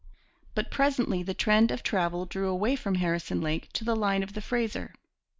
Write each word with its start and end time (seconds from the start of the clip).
But 0.55 0.71
presently 0.71 1.21
the 1.21 1.35
trend 1.35 1.69
of 1.69 1.83
travel 1.83 2.25
drew 2.25 2.47
away 2.49 2.75
from 2.75 2.95
Harrison 2.95 3.39
Lake 3.39 3.71
to 3.73 3.83
the 3.83 3.95
line 3.95 4.23
of 4.23 4.33
the 4.33 4.41
Fraser. 4.41 4.95